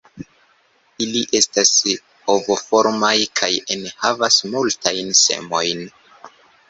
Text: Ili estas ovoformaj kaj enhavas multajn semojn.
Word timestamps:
Ili 1.05 1.19
estas 1.39 1.73
ovoformaj 2.35 3.13
kaj 3.41 3.51
enhavas 3.77 4.39
multajn 4.55 5.17
semojn. 5.21 5.85